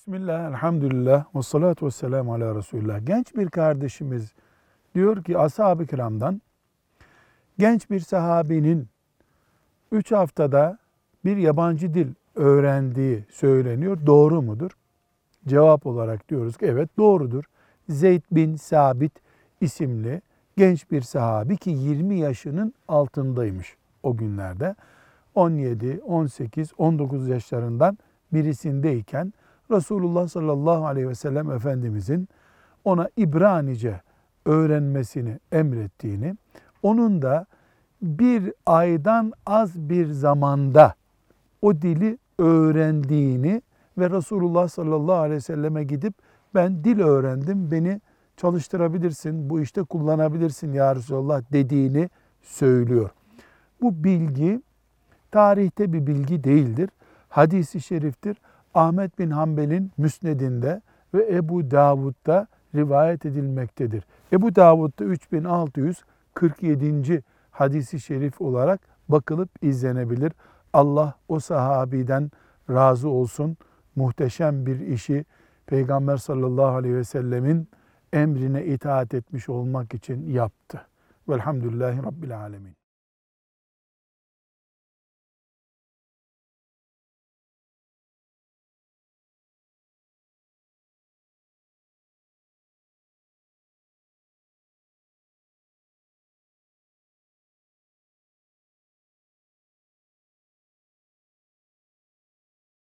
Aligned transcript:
Bismillah, 0.00 0.48
elhamdülillah, 0.48 1.24
ve 1.34 1.42
salatu 1.42 1.86
ve 1.86 1.90
selamu 1.90 2.34
ala 2.34 2.54
Resulullah. 2.54 3.06
Genç 3.06 3.36
bir 3.36 3.48
kardeşimiz 3.48 4.32
diyor 4.94 5.24
ki 5.24 5.38
ashab-ı 5.38 5.86
kiramdan 5.86 6.42
genç 7.58 7.90
bir 7.90 8.00
sahabinin 8.00 8.88
3 9.92 10.12
haftada 10.12 10.78
bir 11.24 11.36
yabancı 11.36 11.94
dil 11.94 12.08
öğrendiği 12.34 13.24
söyleniyor. 13.30 13.98
Doğru 14.06 14.42
mudur? 14.42 14.70
Cevap 15.46 15.86
olarak 15.86 16.28
diyoruz 16.28 16.56
ki 16.56 16.66
evet 16.66 16.90
doğrudur. 16.98 17.44
Zeyd 17.88 18.22
bin 18.32 18.56
Sabit 18.56 19.12
isimli 19.60 20.22
genç 20.56 20.90
bir 20.90 21.00
sahabi 21.00 21.56
ki 21.56 21.70
20 21.70 22.18
yaşının 22.18 22.74
altındaymış 22.88 23.76
o 24.02 24.16
günlerde. 24.16 24.74
17, 25.34 26.00
18, 26.06 26.72
19 26.78 27.28
yaşlarından 27.28 27.98
birisindeyken 28.32 29.32
Resulullah 29.70 30.28
sallallahu 30.28 30.86
aleyhi 30.86 31.08
ve 31.08 31.14
sellem 31.14 31.50
Efendimizin 31.50 32.28
ona 32.84 33.08
İbranice 33.16 34.00
öğrenmesini 34.46 35.38
emrettiğini, 35.52 36.36
onun 36.82 37.22
da 37.22 37.46
bir 38.02 38.52
aydan 38.66 39.32
az 39.46 39.78
bir 39.78 40.06
zamanda 40.06 40.94
o 41.62 41.74
dili 41.74 42.18
öğrendiğini 42.38 43.62
ve 43.98 44.10
Resulullah 44.10 44.68
sallallahu 44.68 45.16
aleyhi 45.16 45.36
ve 45.36 45.40
selleme 45.40 45.84
gidip 45.84 46.14
ben 46.54 46.84
dil 46.84 47.00
öğrendim, 47.00 47.70
beni 47.70 48.00
çalıştırabilirsin, 48.36 49.50
bu 49.50 49.60
işte 49.60 49.82
kullanabilirsin 49.82 50.72
ya 50.72 50.96
Resulallah 50.96 51.42
dediğini 51.52 52.10
söylüyor. 52.42 53.10
Bu 53.80 54.04
bilgi 54.04 54.62
tarihte 55.30 55.92
bir 55.92 56.06
bilgi 56.06 56.44
değildir. 56.44 56.90
Hadisi 57.28 57.80
şeriftir. 57.80 58.36
Ahmet 58.74 59.18
bin 59.18 59.30
Hanbel'in 59.30 59.92
müsnedinde 59.98 60.82
ve 61.14 61.36
Ebu 61.36 61.70
Davud'da 61.70 62.46
rivayet 62.74 63.26
edilmektedir. 63.26 64.04
Ebu 64.32 64.56
Davud'da 64.56 65.04
3647. 65.04 67.22
hadisi 67.50 68.00
şerif 68.00 68.40
olarak 68.40 68.80
bakılıp 69.08 69.50
izlenebilir. 69.62 70.32
Allah 70.72 71.14
o 71.28 71.40
sahabiden 71.40 72.30
razı 72.70 73.08
olsun. 73.08 73.56
Muhteşem 73.96 74.66
bir 74.66 74.80
işi 74.80 75.24
Peygamber 75.66 76.16
sallallahu 76.16 76.76
aleyhi 76.76 76.96
ve 76.96 77.04
sellemin 77.04 77.68
emrine 78.12 78.64
itaat 78.64 79.14
etmiş 79.14 79.48
olmak 79.48 79.94
için 79.94 80.28
yaptı. 80.28 80.86
Velhamdülillahi 81.28 82.02
Rabbil 82.02 82.40
Alemin. 82.40 82.79